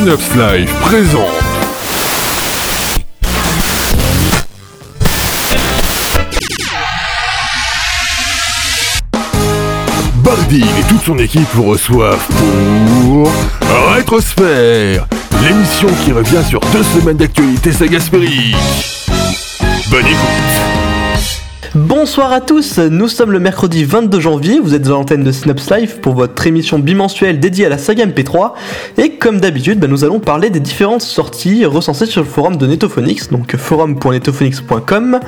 [0.00, 1.20] Synops Live présente.
[10.24, 13.30] Bardine et toute son équipe vous reçoivent pour
[13.94, 15.06] Rétrosphère,
[15.42, 18.56] l'émission qui revient sur deux semaines d'actualité sagaspérique.
[19.90, 20.69] Bonne écoute.
[21.76, 25.70] Bonsoir à tous, nous sommes le mercredi 22 janvier, vous êtes à l'antenne de Synops
[25.70, 28.54] Live pour votre émission bimensuelle dédiée à la saga MP3
[28.98, 32.66] et comme d'habitude bah, nous allons parler des différentes sorties recensées sur le forum de
[32.66, 35.20] Netophonix, donc forum.netophonix.com.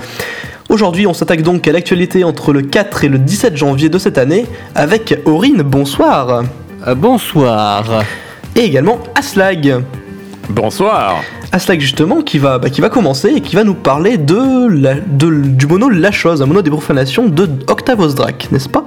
[0.69, 4.19] Aujourd'hui on s'attaque donc à l'actualité entre le 4 et le 17 janvier de cette
[4.19, 6.43] année avec Aurine, bonsoir
[6.89, 8.03] Euh, bonsoir.
[8.57, 9.85] Et également Aslag
[10.49, 11.23] Bonsoir.
[11.53, 14.95] Aslag justement qui va, bah, qui va commencer et qui va nous parler de, la-
[14.95, 18.85] de- du mono La Chose, un mono des profanations de Octavos Drac, n'est-ce pas?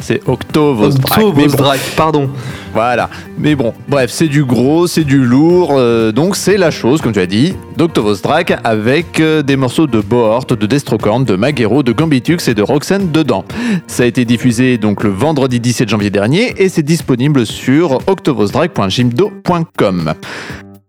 [0.00, 1.18] C'est Octovosdrak.
[1.18, 1.56] Octavos Mais bon,
[1.96, 2.30] pardon.
[2.72, 3.10] Voilà.
[3.36, 5.72] Mais bon, bref, c'est du gros, c'est du lourd.
[5.76, 10.00] euh, donc c'est la chose, comme tu as dit, d'Octovosdrak avec euh, des morceaux de
[10.00, 13.44] Bohort, de Destrocorn, de Magero, de Gambitux et de Roxanne dedans.
[13.88, 20.14] Ça a été diffusé donc le vendredi 17 janvier dernier et c'est disponible sur octovosdrak.jimdo.com.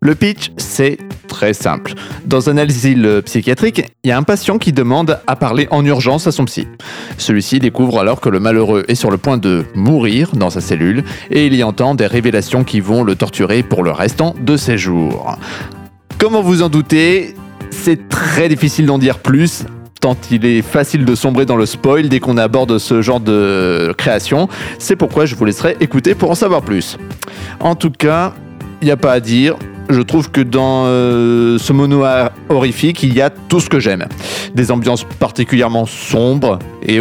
[0.02, 0.98] Le pitch, c'est
[1.28, 1.94] très simple.
[2.26, 6.26] Dans un asile psychiatrique, il y a un patient qui demande à parler en urgence
[6.26, 6.70] à son psy.
[7.18, 11.04] Celui-ci découvre alors que le malheureux est sur le point de mourir dans sa cellule
[11.32, 14.78] et il y entend des révélations qui vont le torturer pour le restant de ses
[14.78, 15.38] jours.
[16.18, 17.36] Comment vous en doutez,
[17.70, 19.66] c'est très difficile d'en dire plus
[20.00, 23.94] tant il est facile de sombrer dans le spoil dès qu'on aborde ce genre de
[23.98, 24.48] création.
[24.78, 26.98] C'est pourquoi je vous laisserai écouter pour en savoir plus.
[27.60, 28.34] En tout cas,
[28.82, 29.58] il n'y a pas à dire.
[29.90, 32.04] Je trouve que dans euh, ce mono
[32.50, 34.06] horrifique, il y a tout ce que j'aime.
[34.54, 37.00] Des ambiances particulièrement sombres et,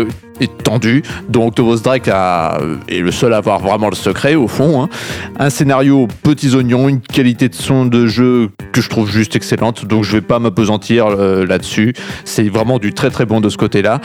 [0.64, 4.82] tendues, dont Octavos Drake a- est le seul à avoir vraiment le secret au fond.
[4.82, 4.88] hein.
[5.38, 9.34] Un scénario aux petits oignons, une qualité de son de jeu que je trouve juste
[9.36, 11.92] excellente, donc je vais pas m'apesantir euh, là-dessus.
[12.24, 14.00] C'est vraiment du très très bon de ce côté-là.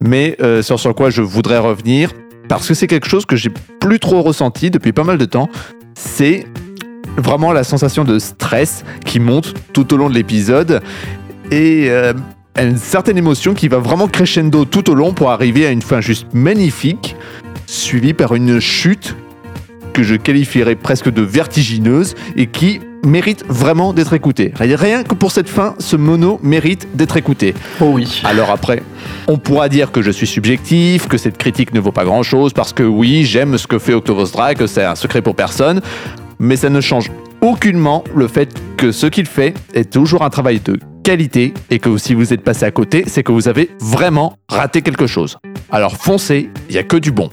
[0.00, 2.10] Mais euh, sur sur quoi je voudrais revenir,
[2.48, 5.48] parce que c'est quelque chose que j'ai plus trop ressenti depuis pas mal de temps,
[5.94, 6.46] c'est
[7.16, 10.80] vraiment la sensation de stress qui monte tout au long de l'épisode
[11.50, 12.12] et euh,
[12.60, 16.00] une certaine émotion qui va vraiment crescendo tout au long pour arriver à une fin
[16.00, 17.16] juste magnifique,
[17.66, 19.16] suivie par une chute
[19.92, 24.52] que je qualifierais presque de vertigineuse et qui mérite vraiment d'être écoutée.
[24.58, 27.54] Rien que pour cette fin, ce mono mérite d'être écouté.
[27.80, 28.22] Oh oui.
[28.24, 28.82] Alors après,
[29.28, 32.72] on pourra dire que je suis subjectif, que cette critique ne vaut pas grand-chose, parce
[32.72, 35.80] que oui, j'aime ce que fait Octavos Drake, que c'est un secret pour personne,
[36.38, 40.60] mais ça ne change aucunement le fait que ce qu'il fait est toujours un travail
[40.60, 44.38] de qualité, et que si vous êtes passé à côté, c'est que vous avez vraiment
[44.48, 45.36] raté quelque chose.
[45.70, 47.28] Alors foncez, il n'y a que du bon.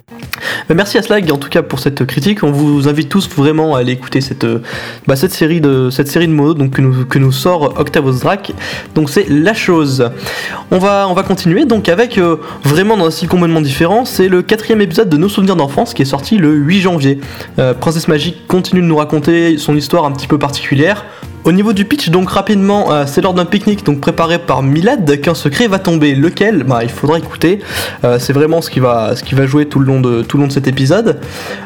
[0.74, 2.44] Merci à Slag en tout cas pour cette critique.
[2.44, 4.62] On vous invite tous vraiment à aller écouter cette, euh,
[5.08, 8.52] bah, série de cette série de mots donc que nous, que nous sort Octavos Drac.
[8.96, 10.10] Donc c'est la chose.
[10.72, 14.06] On va on va continuer donc avec euh, vraiment dans un style complètement différent.
[14.06, 17.20] C'est le quatrième épisode de Nos souvenirs d'enfance qui est sorti le 8 janvier.
[17.60, 21.06] Euh, Princesse Magique continue de nous raconter son histoire un petit peu particulière.
[21.44, 25.20] Au niveau du pitch, donc rapidement, euh, c'est lors d'un pique-nique donc préparé par Milad
[25.22, 26.14] qu'un secret va tomber.
[26.14, 26.64] Lequel?
[26.64, 27.60] Bah, il faudra écouter.
[28.04, 29.16] Euh, c'est vraiment ce qui va,
[29.46, 31.20] jouer tout le long de tout le long de cet épisode.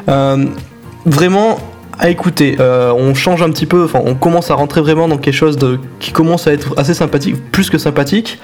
[0.08, 0.46] Euh,
[1.04, 1.58] vraiment
[1.98, 2.56] à écouter.
[2.60, 5.58] Euh, on change un petit peu, enfin, on commence à rentrer vraiment dans quelque chose
[5.98, 8.38] qui commence à être assez sympathique, plus que sympathique.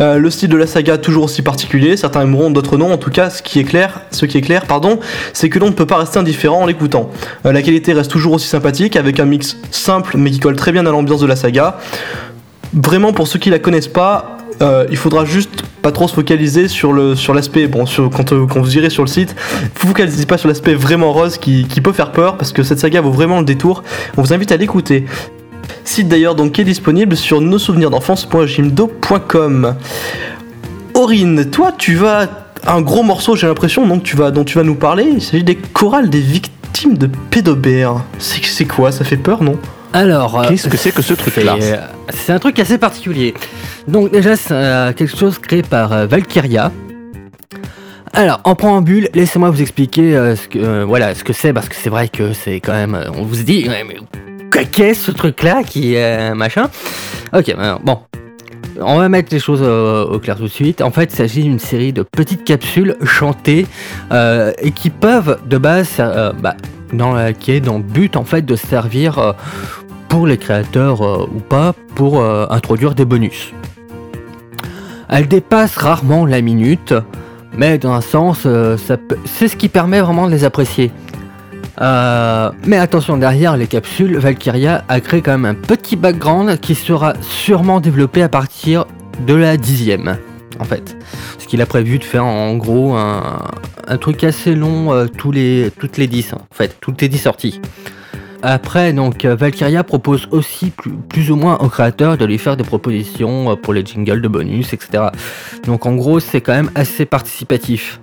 [0.00, 1.96] Euh, le style de la saga toujours aussi particulier.
[1.96, 2.92] Certains aimeront, d'autres non.
[2.92, 5.00] En tout cas, ce qui est clair, ce qui est clair, pardon,
[5.32, 7.10] c'est que l'on ne peut pas rester indifférent en l'écoutant.
[7.46, 10.72] Euh, la qualité reste toujours aussi sympathique, avec un mix simple mais qui colle très
[10.72, 11.78] bien à l'ambiance de la saga.
[12.74, 16.68] Vraiment, pour ceux qui la connaissent pas, euh, il faudra juste pas trop se focaliser
[16.68, 19.34] sur le sur l'aspect bon sur, quand, euh, quand vous irez sur le site
[19.80, 22.78] vous focalisez pas sur l'aspect vraiment rose qui, qui peut faire peur parce que cette
[22.78, 23.82] saga vaut vraiment le détour.
[24.16, 25.06] On vous invite à l'écouter.
[25.84, 29.74] Site d'ailleurs donc qui est disponible sur nos souvenirs d'enfance.jimdo.com
[30.94, 32.28] Aurine toi tu vas
[32.66, 35.04] un gros morceau j'ai l'impression donc tu vas dont tu vas nous parler.
[35.14, 38.92] Il s'agit des chorales des victimes de pédobères c'est c'est quoi?
[38.92, 39.58] Ça fait peur non?
[39.94, 41.56] Alors, euh, Qu'est-ce que c'est que ce truc-là?
[41.60, 43.34] c'est, euh, C'est un truc assez particulier.
[43.88, 46.70] Donc déjà, c'est euh, quelque chose créé par euh, Valkyria.
[48.12, 51.74] Alors, en préambule, laissez-moi vous expliquer euh, ce que voilà ce que c'est parce que
[51.74, 52.98] c'est vrai que c'est quand même.
[53.16, 53.68] on vous dit,
[54.70, 56.68] qu'est-ce ce truc-là qui euh, machin
[57.32, 57.98] Ok, bon.
[58.80, 60.80] On va mettre les choses au clair tout de suite.
[60.80, 63.66] En fait, il s'agit d'une série de petites capsules chantées
[64.10, 66.56] et qui peuvent de base, bah,
[66.94, 69.34] dans qui est dans le but en fait de servir
[70.20, 73.52] les créateurs euh, ou pas pour euh, introduire des bonus.
[75.08, 76.94] Elle dépasse rarement la minute,
[77.56, 78.76] mais dans un sens, euh,
[79.24, 80.90] c'est ce qui permet vraiment de les apprécier.
[81.80, 87.14] Mais attention, derrière les capsules, Valkyria a créé quand même un petit background qui sera
[87.20, 88.84] sûrement développé à partir
[89.26, 90.16] de la dixième,
[90.60, 90.96] en fait.
[91.38, 95.96] Ce qu'il a prévu de faire en gros un, truc assez long tous les, toutes
[95.96, 97.60] les 10, en fait, toutes les 10 sorties.
[98.42, 100.72] Après, donc, Valkyria propose aussi
[101.08, 104.28] plus, ou moins aux créateurs de lui faire des propositions euh, pour les jingles de
[104.28, 105.04] bonus, etc.
[105.64, 108.00] Donc, en gros, c'est quand même assez participatif.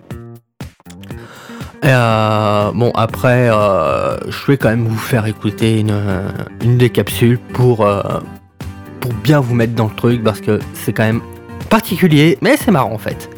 [1.83, 7.87] Euh, bon, après, euh, je vais quand même vous faire écouter une, des capsules pour,
[8.99, 11.21] pour bien vous mettre dans le truc parce que c'est quand même
[11.69, 13.29] particulier, mais c'est marrant en fait.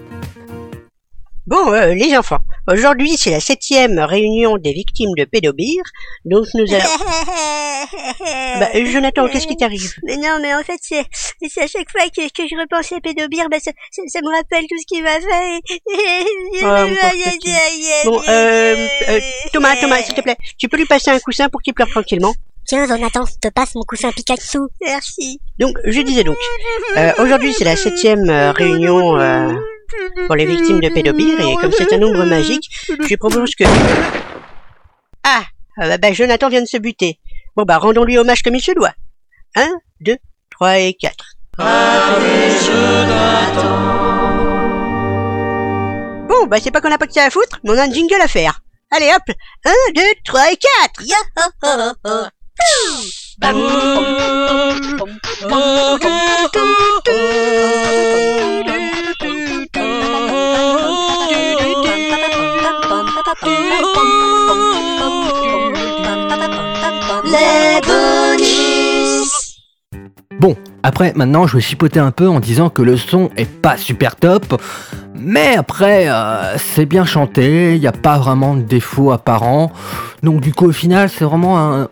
[1.51, 2.39] Bon, euh, les enfants,
[2.71, 5.83] aujourd'hui c'est la septième réunion des victimes de pédobir,
[6.23, 6.85] donc nous allons...
[8.59, 9.93] Bah, euh, Jonathan, qu'est-ce qui t'arrive?
[10.03, 11.03] Mais non, mais en fait, c'est,
[11.49, 14.29] c'est à chaque fois que, que je repense à Pédobir, bah, ça, ça, ça me
[14.29, 15.59] rappelle tout ce qu'il m'a fait.
[16.63, 16.85] Ah.
[18.05, 19.19] Bon, euh, euh,
[19.51, 22.33] Thomas, Thomas, s'il te plaît, tu peux lui passer un coussin pour qu'il pleure tranquillement?
[22.65, 24.59] Tiens, Jonathan, je te passe mon coussin Pikachu.
[24.81, 25.39] Merci.
[25.59, 26.37] Donc, je disais donc,
[26.97, 29.53] euh, aujourd'hui c'est la septième euh, réunion euh,
[30.25, 33.63] pour les victimes de pédobir, et comme c'est un nombre magique, je propose que...
[35.23, 35.43] Ah,
[35.81, 37.19] euh, bah, Jonathan vient de se buter.
[37.55, 38.93] Bon bah, rendons-lui hommage comme il se doit.
[39.55, 40.17] Un, deux,
[40.49, 41.35] trois et quatre.
[46.27, 47.91] Bon, bah c'est pas qu'on a pas que ça à foutre, mais on a un
[47.91, 48.61] jingle à faire.
[48.91, 49.35] Allez hop,
[49.65, 51.03] un, deux, trois et quatre.
[57.07, 58.50] Les
[70.41, 73.77] Bon, après, maintenant, je vais chipoter un peu en disant que le son est pas
[73.77, 74.59] super top,
[75.13, 79.71] mais après, euh, c'est bien chanté, il n'y a pas vraiment de défauts apparents,
[80.23, 81.89] donc du coup, au final, c'est vraiment un,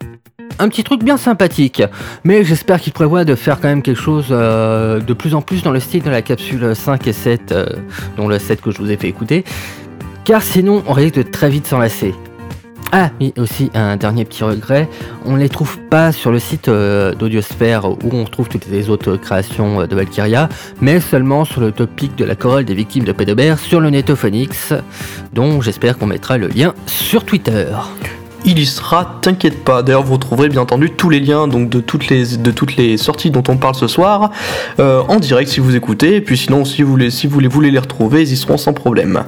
[0.58, 1.84] un petit truc bien sympathique.
[2.24, 5.62] Mais j'espère qu'il prévoit de faire quand même quelque chose euh, de plus en plus
[5.62, 7.68] dans le style de la capsule 5 et 7, euh,
[8.18, 9.44] dont le 7 que je vous ai fait écouter,
[10.26, 12.16] car sinon, on risque de très vite s'enlacer.
[12.92, 14.90] Ah oui, aussi un dernier petit regret,
[15.24, 18.90] on ne les trouve pas sur le site euh, d'Audiosphère où on retrouve toutes les
[18.90, 20.50] autres créations euh, de Valkyria,
[20.82, 24.74] mais seulement sur le topic de la chorale des victimes de Pédobert sur le Netophonix,
[25.34, 27.68] dont j'espère qu'on mettra le lien sur Twitter.
[28.46, 29.84] Il y sera, t'inquiète pas.
[29.84, 32.98] D'ailleurs, vous retrouverez bien entendu tous les liens donc de toutes les de toutes les
[32.98, 34.32] sorties dont on parle ce soir
[34.80, 36.16] euh, en direct si vous écoutez.
[36.16, 38.58] Et puis sinon, si vous voulez si vous voulez, voulez les retrouver, ils y seront
[38.58, 39.26] sans problème.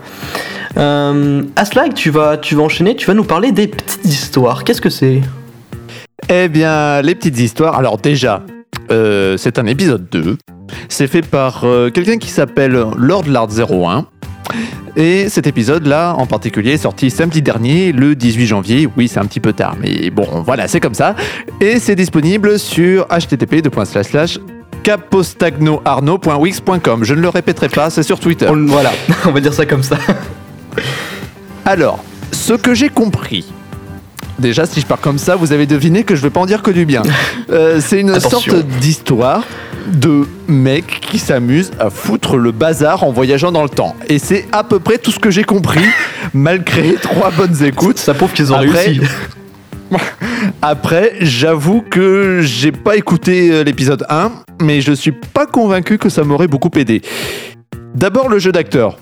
[0.77, 2.95] Euh, Aslag, tu vas tu vas enchaîner.
[2.95, 4.63] Tu vas nous parler des petites histoires.
[4.63, 5.21] Qu'est-ce que c'est?
[6.29, 7.77] Eh bien, les petites histoires.
[7.77, 8.43] Alors déjà,
[8.91, 10.37] euh, c'est un épisode 2.
[10.87, 14.05] C'est fait par euh, quelqu'un qui s'appelle Lord Lard 01.
[14.97, 18.89] Et cet épisode-là, en particulier, est sorti samedi dernier, le 18 janvier.
[18.97, 21.15] Oui, c'est un petit peu tard, mais bon, voilà, c'est comme ça.
[21.61, 23.61] Et c'est disponible sur http
[24.83, 27.03] capostagnoarnaud.wix.com.
[27.05, 28.47] Je ne le répéterai pas, c'est sur Twitter.
[28.49, 28.91] On- Voilà,
[29.25, 29.95] on va dire ça comme ça.
[31.65, 33.45] Alors, ce que j'ai compris.
[34.39, 36.63] Déjà, si je pars comme ça, vous avez deviné que je vais pas en dire
[36.63, 37.03] que du bien.
[37.51, 38.39] Euh, c'est une Attention.
[38.39, 39.43] sorte d'histoire
[39.93, 43.95] de mec qui s'amuse à foutre le bazar en voyageant dans le temps.
[44.09, 45.83] Et c'est à peu près tout ce que j'ai compris,
[46.33, 47.99] malgré trois bonnes écoutes.
[47.99, 49.01] Ça prouve qu'ils ont Après- réussi.
[50.61, 54.31] Après, j'avoue que j'ai pas écouté euh, l'épisode 1,
[54.61, 57.01] mais je suis pas convaincu que ça m'aurait beaucoup aidé.
[57.93, 58.97] D'abord, le jeu d'acteur.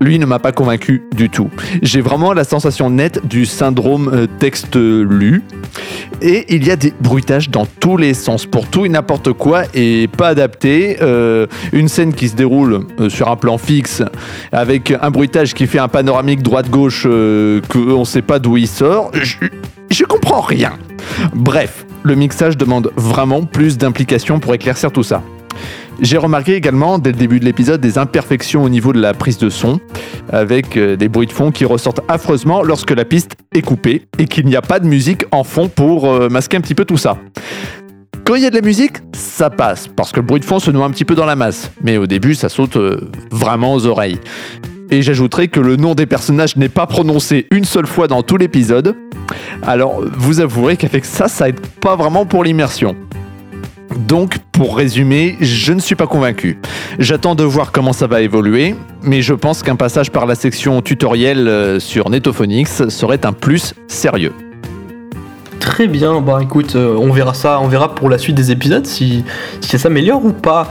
[0.00, 1.50] Lui ne m'a pas convaincu du tout.
[1.82, 5.42] J'ai vraiment la sensation nette du syndrome euh, texte lu.
[6.20, 9.64] Et il y a des bruitages dans tous les sens, pour tout et n'importe quoi,
[9.74, 10.98] et pas adapté.
[11.02, 14.02] Euh, une scène qui se déroule euh, sur un plan fixe,
[14.52, 18.68] avec un bruitage qui fait un panoramique droite-gauche euh, qu'on ne sait pas d'où il
[18.68, 19.10] sort.
[19.14, 19.36] Je,
[19.90, 20.72] je comprends rien.
[21.34, 25.22] Bref, le mixage demande vraiment plus d'implication pour éclaircir tout ça.
[26.02, 29.38] J'ai remarqué également dès le début de l'épisode des imperfections au niveau de la prise
[29.38, 29.78] de son,
[30.32, 34.26] avec euh, des bruits de fond qui ressortent affreusement lorsque la piste est coupée et
[34.26, 36.96] qu'il n'y a pas de musique en fond pour euh, masquer un petit peu tout
[36.96, 37.18] ça.
[38.24, 40.58] Quand il y a de la musique, ça passe, parce que le bruit de fond
[40.58, 43.72] se noie un petit peu dans la masse, mais au début ça saute euh, vraiment
[43.72, 44.18] aux oreilles.
[44.90, 48.36] Et j'ajouterai que le nom des personnages n'est pas prononcé une seule fois dans tout
[48.36, 48.96] l'épisode,
[49.62, 52.96] alors vous avouerez qu'avec ça, ça aide pas vraiment pour l'immersion.
[53.96, 56.58] Donc, pour résumer, je ne suis pas convaincu.
[56.98, 60.82] J'attends de voir comment ça va évoluer, mais je pense qu'un passage par la section
[60.82, 64.32] tutoriel euh, sur Netophonix serait un plus sérieux.
[65.62, 68.84] Très bien, bah écoute, euh, on verra ça, on verra pour la suite des épisodes
[68.84, 69.24] si,
[69.60, 70.66] si ça s'améliore ou pas.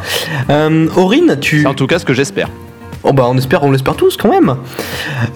[0.50, 2.50] Euh, Aurine, tu, C'est en tout cas ce que j'espère.
[3.04, 4.56] Oh bah on espère, on l'espère tous quand même.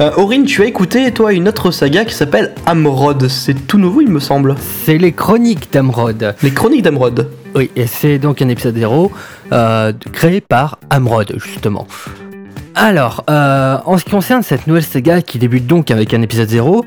[0.01, 3.27] Euh, Aurine, tu as écouté toi une autre saga qui s'appelle Amrod.
[3.27, 4.55] C'est tout nouveau il me semble.
[4.83, 6.35] C'est les chroniques d'Amrod.
[6.43, 7.27] Les Chroniques d'Amrod.
[7.55, 9.11] Oui, et c'est donc un épisode 0
[9.53, 11.87] euh, créé par Amrod, justement.
[12.75, 16.49] Alors, euh, en ce qui concerne cette nouvelle saga qui débute donc avec un épisode
[16.49, 16.83] 0,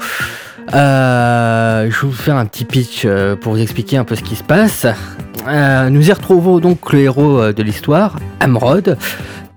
[0.75, 3.07] euh, je vais vous faire un petit pitch
[3.41, 4.87] pour vous expliquer un peu ce qui se passe.
[5.91, 8.99] Nous y retrouvons donc le héros de l'histoire, Amrod,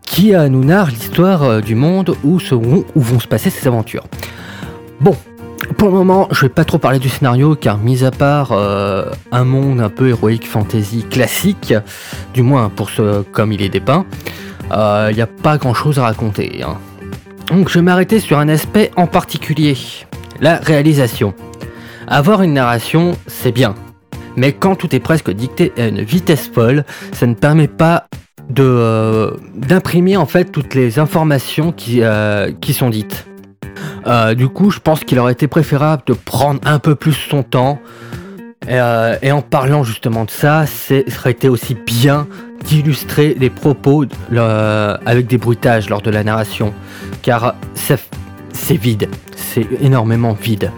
[0.06, 4.06] qui nous narre l'histoire du monde où, seront- où vont se passer ses aventures.
[5.02, 5.18] Bon,
[5.78, 9.06] pour le moment, je vais pas trop parler du scénario car, mis à part euh,
[9.32, 11.74] un monde un peu héroïque fantasy classique,
[12.34, 14.06] du moins pour ce comme il est dépeint,
[14.72, 16.64] il n'y a pas grand chose à raconter.
[16.64, 16.78] hein.
[17.48, 19.78] Donc, je vais m'arrêter sur un aspect en particulier
[20.40, 21.34] la réalisation.
[22.08, 23.76] Avoir une narration, c'est bien.
[24.38, 28.08] Mais quand tout est presque dicté à une vitesse folle, ça ne permet pas
[28.60, 33.28] euh, d'imprimer en fait toutes les informations euh, qui sont dites.
[34.08, 37.44] Euh, du coup, je pense qu'il aurait été préférable de prendre un peu plus son
[37.44, 37.80] temps.
[38.68, 42.28] Et, euh, en parlant justement de ça, ça aurait été aussi bien
[42.66, 44.06] d'illustrer les propos
[45.06, 46.74] avec des bruitages lors de la narration.
[47.22, 50.72] Car c'est vide, c'est énormément vide.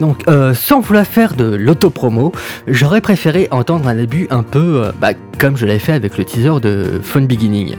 [0.00, 2.32] Donc, euh, sans vouloir faire de l'autopromo,
[2.66, 6.60] j'aurais préféré entendre un début un peu bah, comme je l'avais fait avec le teaser
[6.60, 7.76] de Fun Beginning,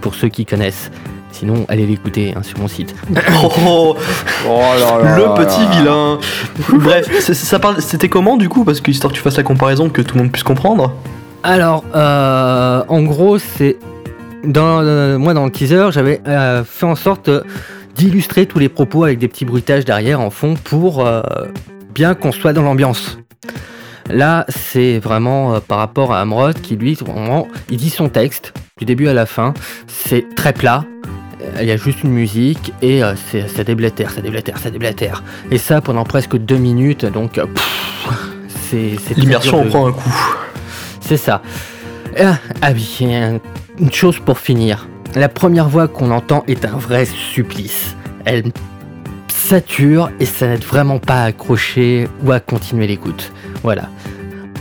[0.00, 0.90] pour ceux qui connaissent.
[1.34, 2.94] Sinon, allez l'écouter hein, sur mon site.
[3.66, 3.96] Oh,
[4.48, 5.70] Oh là là le là petit là.
[5.70, 6.18] vilain.
[6.78, 9.88] Bref, ça parle- c'était comment du coup Parce que histoire que tu fasses la comparaison,
[9.88, 10.92] que tout le monde puisse comprendre.
[11.42, 13.76] Alors, euh, en gros, c'est
[14.44, 17.28] dans euh, moi dans le teaser, j'avais euh, fait en sorte
[17.96, 21.20] d'illustrer tous les propos avec des petits bruitages derrière en fond pour euh,
[21.94, 23.18] bien qu'on soit dans l'ambiance.
[24.10, 28.52] Là, c'est vraiment euh, par rapport à Amrod qui lui, vraiment, il dit son texte
[28.78, 29.52] du début à la fin.
[29.88, 30.84] C'est très plat.
[31.56, 34.70] Euh, Il y a juste une musique et euh, c'est- ça déblatère, ça déblatère, ça
[34.70, 35.22] déblatère.
[35.50, 38.08] Et ça pendant presque deux minutes, donc euh, pff,
[38.70, 40.14] c'est L'immersion de- prend un coup.
[41.00, 41.42] c'est ça.
[42.18, 43.06] Ah, ah oui,
[43.78, 44.88] une chose pour finir.
[45.14, 47.94] La première voix qu'on entend est un vrai supplice.
[48.24, 48.44] Elle
[49.28, 53.30] sature et ça n'aide vraiment pas à accrocher ou à continuer l'écoute.
[53.62, 53.88] Voilà.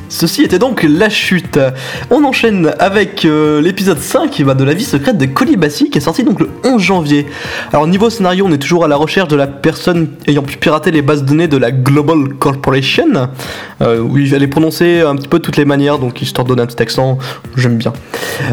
[0.09, 1.59] Ceci était donc la chute.
[2.11, 6.01] On enchaîne avec euh, l'épisode 5 bah, de la vie secrète de Colibassi qui est
[6.01, 7.25] sorti donc le 11 janvier.
[7.71, 10.91] Alors niveau scénario, on est toujours à la recherche de la personne ayant pu pirater
[10.91, 13.29] les bases de données de la Global Corporation.
[13.81, 16.61] Euh, oui, elle est prononcée un petit peu toutes les manières, donc histoire de donner
[16.61, 17.17] un petit accent,
[17.57, 17.93] j'aime bien.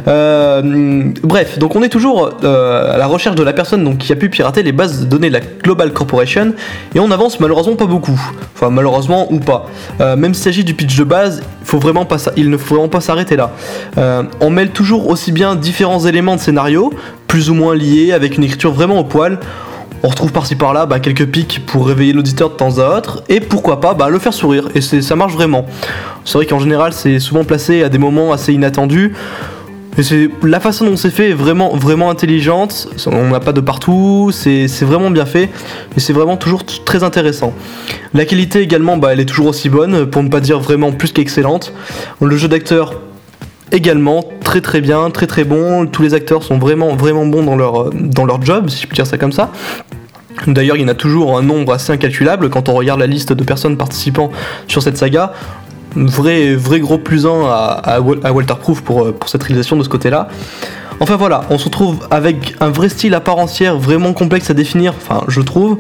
[0.09, 4.17] Euh, bref, donc on est toujours euh, à la recherche de la personne qui a
[4.17, 6.55] pu pirater les bases de données de la Global Corporation
[6.95, 8.21] et on avance malheureusement pas beaucoup.
[8.55, 9.69] Enfin malheureusement ou pas.
[9.99, 13.53] Même s'il s'agit du pitch de base, il, ne faut vraiment pas s'arrêter là.
[13.99, 16.93] Euh, on mêle toujours aussi bien différents éléments de scénario,
[17.27, 19.39] plus ou moins liés, avec une écriture vraiment au poil.
[20.03, 23.41] On retrouve par-ci par-là bah, quelques pics pour réveiller l'auditeur de temps à autre, et
[23.41, 25.67] pourquoi pas bah, le faire sourire, et ça marche vraiment.
[26.25, 29.13] C'est vrai qu'en général c'est souvent placé à des moments assez inattendus,
[29.99, 32.89] c'est la façon dont c'est fait est vraiment vraiment intelligente.
[33.07, 35.51] On n'a pas de partout, c'est vraiment bien fait
[35.97, 37.53] et c'est vraiment toujours très intéressant.
[38.15, 41.13] La qualité également, bah, elle est toujours aussi bonne, pour ne pas dire vraiment plus
[41.13, 41.73] qu'excellente.
[42.21, 42.95] Le jeu d'acteur
[43.73, 45.87] également très très bien, très très bon.
[45.87, 48.95] Tous les acteurs sont vraiment vraiment bons dans leur dans leur job, si je peux
[48.95, 49.51] dire ça comme ça.
[50.47, 53.33] D'ailleurs, il y en a toujours un nombre assez incalculable quand on regarde la liste
[53.33, 54.31] de personnes participant
[54.69, 55.35] sur cette saga.
[55.97, 59.43] Vrai, vrai gros plus 1 à, à, Wal- à Walter Proof pour, euh, pour cette
[59.43, 60.29] réalisation de ce côté-là.
[61.01, 64.55] Enfin voilà, on se retrouve avec un vrai style à part entière, vraiment complexe à
[64.55, 65.79] définir, enfin je trouve,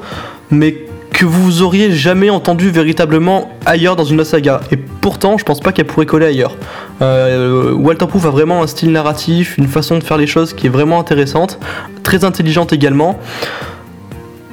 [0.50, 0.76] mais
[1.12, 4.60] que vous auriez jamais entendu véritablement ailleurs dans une saga.
[4.72, 6.56] Et pourtant, je pense pas qu'elle pourrait coller ailleurs.
[7.02, 10.66] Euh, Walter Proof a vraiment un style narratif, une façon de faire les choses qui
[10.66, 11.58] est vraiment intéressante,
[12.02, 13.18] très intelligente également.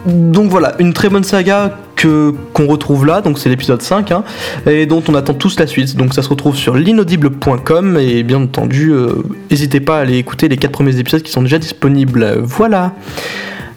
[0.05, 4.24] Donc voilà, une très bonne saga que qu'on retrouve là, donc c'est l'épisode 5, hein,
[4.66, 5.98] et dont on attend tous la suite.
[5.98, 10.48] Donc ça se retrouve sur l'inaudible.com et bien entendu, euh, n'hésitez pas à aller écouter
[10.48, 12.38] les 4 premiers épisodes qui sont déjà disponibles.
[12.42, 12.94] Voilà.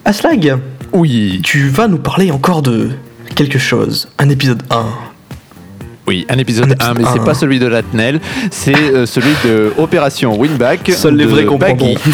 [0.04, 0.56] Aslag,
[0.92, 2.90] Oui, tu vas nous parler encore de
[3.34, 4.08] quelque chose.
[4.18, 4.84] Un épisode 1.
[6.06, 9.32] oui, un épisode Un 1, épisode mais c'est pas celui de Latnel, c'est euh, celui
[9.44, 10.92] de Opération Winback.
[10.92, 11.94] Seuls les vrais comprendront.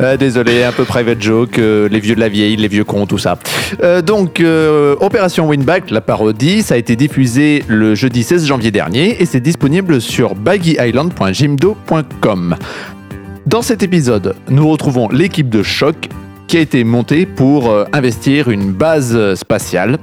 [0.00, 3.04] Euh, désolé, un peu private joke, euh, les vieux de la vieille, les vieux cons,
[3.06, 3.38] tout ça.
[3.82, 4.42] Euh, donc,
[5.00, 9.40] Opération Winback, la parodie, ça a été diffusé le jeudi 16 janvier dernier et c'est
[9.40, 12.56] disponible sur baggyisland.jimdo.com.
[13.46, 16.08] Dans cet épisode, nous retrouvons l'équipe de choc
[16.46, 19.98] qui a été montée pour investir une base spatiale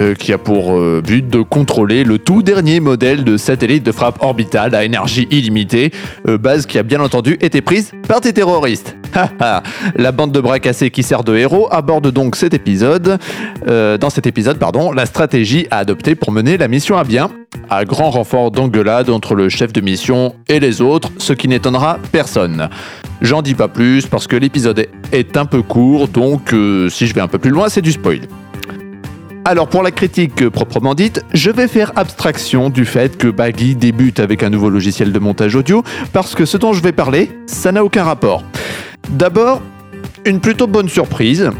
[0.00, 3.92] euh, qui a pour euh, but de contrôler le tout dernier modèle de satellite de
[3.92, 5.92] frappe orbitale à énergie illimitée,
[6.28, 8.96] euh, base qui a bien entendu été prise par des terroristes.
[9.96, 13.18] la bande de bras cassés qui sert de héros aborde donc cet épisode,
[13.64, 17.30] dans cet épisode, pardon, la stratégie à adopter pour mener la mission à bien,
[17.70, 22.00] à grand renfort d'engueulade entre le chef de mission et les autres, ce qui n'étonnera
[22.10, 22.68] personne.
[23.22, 26.52] J'en dis pas plus parce que l'épisode est un peu court, donc
[26.90, 28.22] si je vais un peu plus loin, c'est du spoil.
[29.46, 34.18] Alors pour la critique proprement dite, je vais faire abstraction du fait que Baggy débute
[34.18, 35.82] avec un nouveau logiciel de montage audio
[36.14, 38.42] parce que ce dont je vais parler, ça n'a aucun rapport.
[39.10, 39.60] D'abord,
[40.24, 41.50] une plutôt bonne surprise,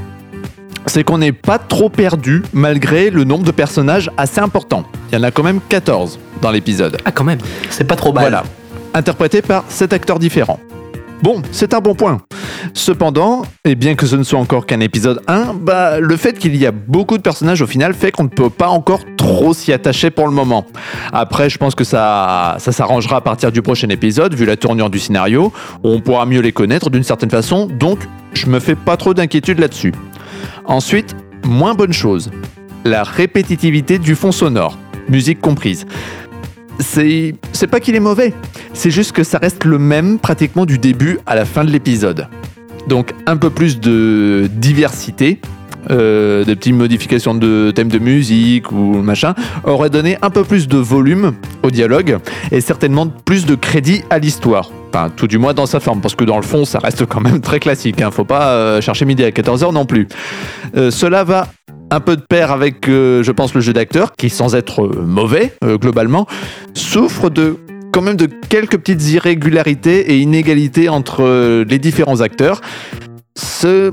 [0.87, 4.85] c'est qu'on n'est pas trop perdu malgré le nombre de personnages assez important.
[5.13, 6.97] Il y en a quand même 14 dans l'épisode.
[7.05, 7.39] Ah, quand même.
[7.69, 8.25] C'est pas trop mal.
[8.25, 8.45] Voilà,
[8.95, 10.59] interprétés par 7 acteurs différents.
[11.23, 12.23] Bon, c'est un bon point.
[12.73, 16.57] Cependant, et bien que ce ne soit encore qu'un épisode 1, bah, le fait qu'il
[16.57, 19.73] y a beaucoup de personnages au final fait qu'on ne peut pas encore trop s'y
[19.73, 20.67] attacher pour le moment.
[21.13, 24.91] Après, je pense que ça, ça s'arrangera à partir du prochain épisode, vu la tournure
[24.91, 25.53] du scénario,
[25.83, 27.99] où on pourra mieux les connaître d'une certaine façon, donc
[28.33, 29.93] je me fais pas trop d'inquiétude là-dessus.
[30.65, 32.31] Ensuite, moins bonne chose,
[32.85, 34.79] la répétitivité du fond sonore,
[35.09, 35.87] musique comprise
[36.81, 38.33] c'est c'est pas qu'il est mauvais,
[38.73, 42.29] c'est juste que ça reste le même pratiquement du début à la fin de l'épisode.
[42.89, 45.41] Donc un peu plus de diversité,
[45.91, 50.67] euh, des petites modifications de thèmes de musique ou machin, aurait donné un peu plus
[50.67, 52.19] de volume au dialogue
[52.51, 54.71] et certainement plus de crédit à l'histoire.
[54.89, 57.21] Enfin, tout du moins dans sa forme, parce que dans le fond, ça reste quand
[57.21, 58.01] même très classique.
[58.01, 58.11] Hein.
[58.11, 60.09] Faut pas euh, chercher midi à 14h non plus.
[60.77, 61.49] Euh, cela va
[61.91, 66.27] un peu de pair avec, je pense, le jeu d'acteur, qui sans être mauvais globalement,
[66.73, 67.59] souffre de
[67.95, 72.61] quand même de quelques petites irrégularités et inégalités entre euh, les différents acteurs.
[73.37, 73.91] Ce,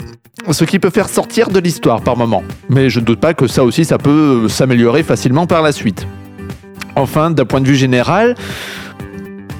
[0.65, 2.41] qui peut faire sortir de l'histoire par moment.
[2.67, 5.71] Mais je ne doute pas que ça aussi, ça peut euh, s'améliorer facilement par la
[5.71, 6.07] suite.
[6.95, 8.33] Enfin, d'un point de vue général,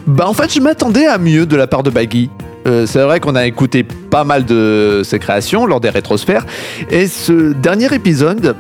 [0.07, 2.31] bah en fait, je m'attendais à mieux de la part de Baggy.
[2.65, 6.47] Euh, c'est vrai qu'on a écouté pas mal de ses créations lors des rétrosphères,
[6.89, 8.55] et ce dernier épisode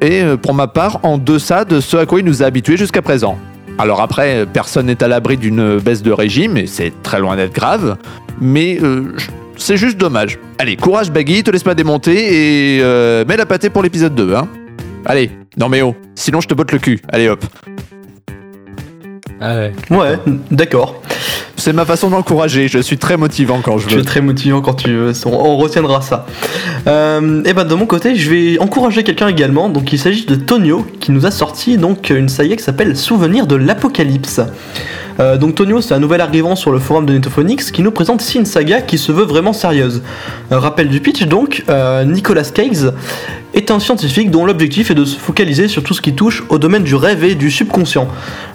[0.00, 3.02] est, pour ma part, en deçà de ce à quoi il nous a habitués jusqu'à
[3.02, 3.38] présent.
[3.78, 7.54] Alors après, personne n'est à l'abri d'une baisse de régime, et c'est très loin d'être
[7.54, 7.96] grave,
[8.40, 9.14] mais euh,
[9.56, 10.38] c'est juste dommage.
[10.58, 14.34] Allez, courage Baggy, te laisse pas démonter, et euh, mets la pâtée pour l'épisode 2,
[14.34, 14.48] hein.
[15.06, 17.42] Allez, non mais oh, sinon je te botte le cul, allez hop.
[19.40, 19.72] Ah ouais.
[19.90, 20.18] Ouais,
[20.50, 21.00] d'accord.
[21.60, 24.00] C'est ma façon d'encourager, je suis très motivant quand je Tu veux.
[24.00, 26.24] es très motivant quand tu veux, on, retiendra ça.
[26.86, 29.68] Euh, et ben de mon côté, je vais encourager quelqu'un également.
[29.68, 33.46] Donc il s'agit de Tonio qui nous a sorti donc une saga qui s'appelle Souvenir
[33.46, 34.40] de l'Apocalypse.
[35.20, 38.22] Euh, donc Tonio, c'est un nouvel arrivant sur le forum de Netophonix qui nous présente
[38.22, 40.02] ici une saga qui se veut vraiment sérieuse.
[40.50, 42.90] Un rappel du pitch donc, euh, Nicolas Cage
[43.54, 46.58] est un scientifique dont l'objectif est de se focaliser sur tout ce qui touche au
[46.58, 48.08] domaine du rêve et du subconscient.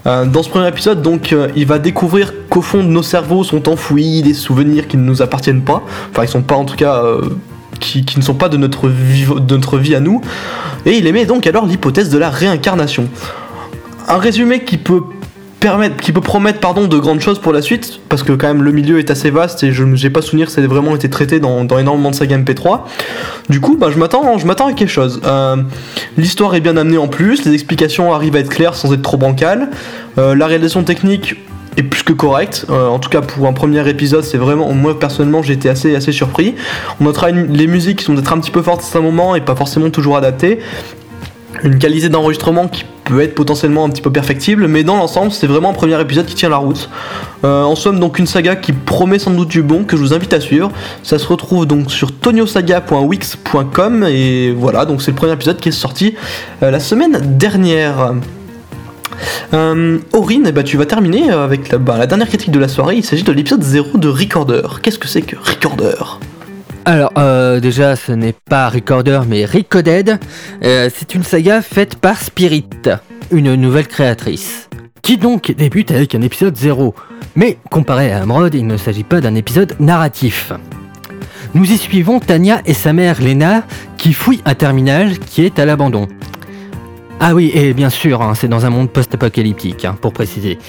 [0.08, 3.44] Euh, dans ce premier épisode, donc, euh, il va découvrir qu'au fond de nos cerveaux
[3.44, 5.84] sont enfouis des souvenirs qui ne nous appartiennent pas.
[6.12, 7.04] Enfin, ils sont pas en tout cas.
[7.04, 7.22] euh,
[7.80, 10.22] qui, ne sont pas de notre, vie, de notre vie à nous.
[10.86, 13.10] Et il émet donc alors l'hypothèse de la réincarnation.
[14.08, 15.02] Un résumé qui peut
[16.02, 18.72] qui peut promettre pardon, de grandes choses pour la suite, parce que quand même le
[18.72, 21.40] milieu est assez vaste et je n'ai pas souvenir que ça ait vraiment été traité
[21.40, 22.82] dans, énormément de sagas MP3.
[23.50, 25.22] Du coup, bah, je m'attends, je m'attends à quelque chose.
[25.26, 25.58] Euh,
[26.18, 29.18] L'histoire est bien amenée en plus, les explications arrivent à être claires sans être trop
[29.18, 29.70] bancales.
[30.18, 31.36] Euh, la réalisation technique
[31.78, 32.66] est plus que correcte.
[32.70, 34.72] Euh, en tout cas, pour un premier épisode, c'est vraiment.
[34.74, 36.56] Moi, personnellement, j'ai été assez, assez surpris.
[37.00, 39.42] On notera les musiques qui sont peut-être un petit peu fortes à certains moments et
[39.42, 40.60] pas forcément toujours adaptées.
[41.64, 45.48] Une qualité d'enregistrement qui peut être potentiellement un petit peu perfectible, mais dans l'ensemble, c'est
[45.48, 46.90] vraiment un premier épisode qui tient la route.
[47.44, 50.14] Euh, en somme, donc une saga qui promet sans doute du bon, que je vous
[50.14, 50.72] invite à suivre.
[51.04, 55.74] Ça se retrouve donc sur toniosaga.wix.com et voilà, donc c'est le premier épisode qui est
[55.74, 56.16] sorti
[56.64, 58.14] euh, la semaine dernière.
[59.54, 62.68] Euh, Aurine, eh ben, tu vas terminer avec la, bah, la dernière critique de la
[62.68, 62.96] soirée.
[62.98, 64.64] Il s'agit de l'épisode 0 de Recorder.
[64.82, 66.20] Qu'est-ce que c'est que Recorder?
[66.88, 70.20] Alors, euh, déjà, ce n'est pas Recorder, mais Recoded.
[70.64, 72.70] Euh, c'est une saga faite par Spirit,
[73.32, 74.70] une nouvelle créatrice,
[75.02, 76.94] qui donc débute avec un épisode 0.
[77.36, 80.54] Mais comparé à Amrod, il ne s'agit pas d'un épisode narratif.
[81.56, 83.64] Nous y suivons Tania et sa mère Lena
[83.98, 86.08] qui fouillent un terminal qui est à l'abandon.
[87.20, 90.60] Ah oui, et bien sûr, hein, c'est dans un monde post-apocalyptique, hein, pour préciser.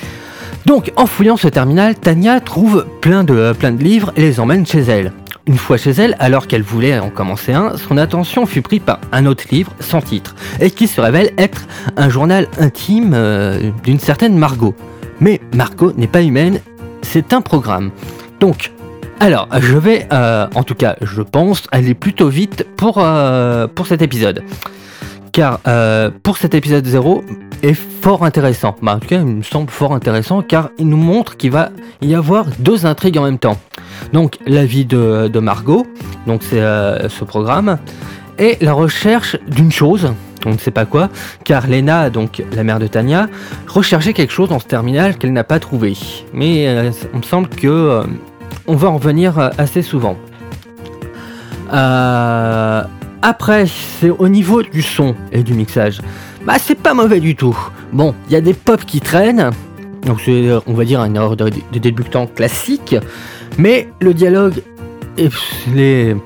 [0.65, 4.41] Donc, en fouillant ce terminal, Tania trouve plein de, euh, plein de livres et les
[4.41, 5.13] emmène chez elle.
[5.49, 8.99] Une fois chez elle, alors qu'elle voulait en commencer un, son attention fut prise par
[9.13, 14.01] un autre livre sans titre, et qui se révèle être un journal intime euh, d'une
[14.01, 14.75] certaine Margot.
[15.21, 16.59] Mais Margot n'est pas humaine,
[17.03, 17.93] c'est un programme.
[18.41, 18.73] Donc,
[19.21, 23.87] alors, je vais, euh, en tout cas, je pense, aller plutôt vite pour, euh, pour
[23.87, 24.43] cet épisode.
[25.31, 25.61] Car
[26.23, 27.23] pour cet épisode 0,
[27.62, 28.77] est fort intéressant.
[28.83, 31.71] Bah, en tout cas, il me semble fort intéressant car il nous montre qu'il va
[32.03, 33.59] y avoir deux intrigues en même temps.
[34.12, 35.87] Donc la vie de, Margot,
[36.27, 37.79] donc c'est euh, ce programme,
[38.38, 40.12] et la recherche d'une chose,
[40.47, 41.11] on ne sait pas quoi,
[41.45, 43.29] car Lena, donc la mère de Tania,
[43.66, 45.95] recherchait quelque chose dans ce terminal qu'elle n'a pas trouvé.
[46.33, 48.03] Mais euh, on me semble que euh,
[48.66, 50.16] on va en revenir euh, assez souvent.
[53.23, 56.01] Après, c'est au niveau du son et du mixage.
[56.47, 57.57] Bah, c'est pas mauvais du tout.
[57.93, 59.51] Bon, il y a des pop qui traînent,
[60.05, 62.95] donc c'est, euh, on va dire, une erreur de, débutant classique,
[63.59, 64.63] mais le dialogue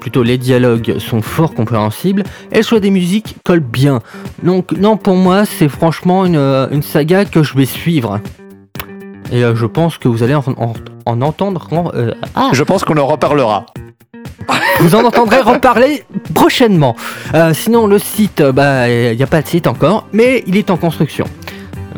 [0.00, 4.00] plutôt les dialogues sont fort compréhensibles et choix des musiques colle bien.
[4.42, 8.18] Donc non pour moi c'est franchement une, euh, saga que je vais suivre.
[9.30, 10.72] Et euh, je pense que vous allez en, en-
[11.06, 11.68] en entendre...
[12.34, 13.66] ah, Je pense qu'on en reparlera.
[14.80, 16.96] Vous en entendrez reparler prochainement.
[17.34, 20.56] Euh, sinon le site, euh, bah il n'y a pas de site encore, mais il
[20.56, 21.26] est en construction.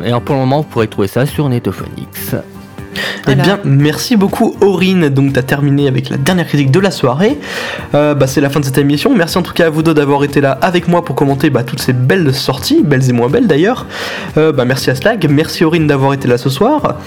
[0.03, 2.35] Et pour le moment vous pourrez trouver ça sur Netophonix.
[3.27, 5.09] Eh bien, merci beaucoup Aurine.
[5.09, 7.37] Donc, tu as terminé avec la dernière critique de la soirée.
[7.95, 9.13] Euh, bah, c'est la fin de cette émission.
[9.15, 11.63] Merci en tout cas à vous deux d'avoir été là avec moi pour commenter bah,
[11.63, 13.85] toutes ces belles sorties, belles et moins belles d'ailleurs.
[14.37, 16.97] Euh, bah, merci à Slag, merci Aurine d'avoir été là ce soir.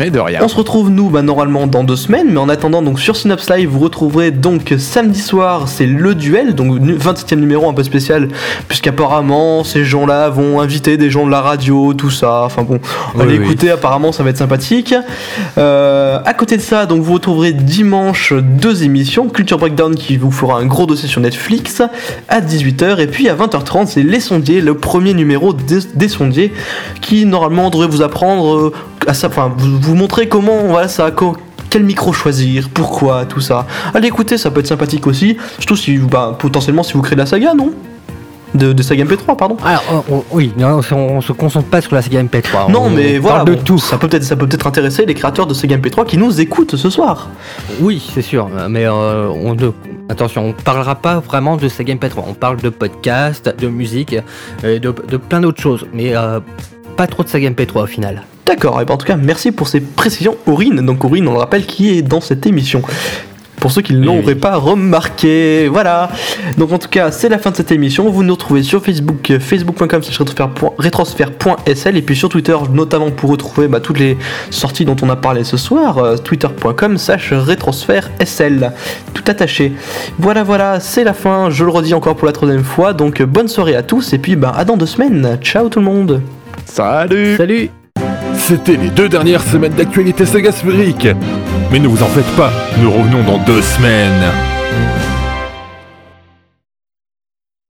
[0.00, 0.40] Mais de rien.
[0.42, 3.48] On se retrouve nous bah, normalement dans deux semaines, mais en attendant donc sur Synops
[3.48, 7.84] Live vous retrouverez donc samedi soir c'est le duel, donc nu- 27e numéro un peu
[7.84, 8.28] spécial,
[8.66, 12.80] puisqu'apparemment ces gens-là vont inviter des gens de la radio, tout ça, enfin bon,
[13.20, 13.44] allez Oui, oui.
[13.46, 14.94] écouter apparemment ça va être sympathique.
[15.58, 20.32] Euh, à côté de ça donc vous retrouverez dimanche deux émissions, Culture Breakdown qui vous
[20.32, 21.82] fera un gros dossier sur Netflix
[22.28, 26.52] à 18h, et puis à 20h30 c'est Les Sondiers, le premier numéro des, des Sondiers,
[27.00, 28.72] qui normalement devrait vous apprendre euh,
[29.06, 31.36] à ça, enfin vous, vous montrer comment voilà ça co-
[31.70, 33.66] quel micro choisir, pourquoi, tout ça.
[33.94, 37.20] Allez écoutez, ça peut être sympathique aussi, surtout si bah, potentiellement si vous créez de
[37.20, 37.72] la saga, non?
[38.54, 39.56] De, de saga MP3, pardon.
[39.64, 42.70] Alors on- on- oui, non, on, on se concentre pas sur la saga MP3.
[42.70, 43.78] non on, mais voilà, parle de bon, tout.
[43.78, 46.76] Ça peut peut-être ça peut peut-être intéresser les créateurs de saga MP3 qui nous écoutent
[46.76, 47.28] ce soir.
[47.80, 49.70] Oui, c'est sûr, mais euh, on ne...
[50.08, 52.22] attention, on parlera pas vraiment de Sega MP3.
[52.28, 54.14] On parle de podcast, de musique,
[54.62, 56.38] et de, de plein d'autres choses, mais euh,
[56.96, 58.22] pas trop de Sega MP3 au final.
[58.46, 60.84] D'accord, et ben en tout cas, merci pour ces précisions, Aurine.
[60.84, 62.82] Donc Aurine, on le rappelle, qui est dans cette émission.
[63.56, 66.10] Pour ceux qui ne l'auraient pas remarqué, voilà.
[66.58, 68.10] Donc en tout cas, c'est la fin de cette émission.
[68.10, 70.02] Vous nous retrouvez sur Facebook, euh, facebook.com
[70.76, 74.18] rétrosphère.sl et puis sur Twitter, notamment pour retrouver bah, toutes les
[74.50, 78.72] sorties dont on a parlé ce soir, euh, twitter.com slash rétrosphère.sl.
[79.14, 79.72] Tout attaché.
[80.18, 81.48] Voilà, voilà, c'est la fin.
[81.48, 82.92] Je le redis encore pour la troisième fois.
[82.92, 85.38] Donc bonne soirée à tous et puis bah, à dans deux semaines.
[85.40, 86.20] Ciao tout le monde.
[86.66, 87.70] Salut Salut
[88.46, 91.08] C'était les deux dernières semaines d'actualité sagasphérique.
[91.72, 94.53] Mais ne vous en faites pas, nous revenons dans deux semaines.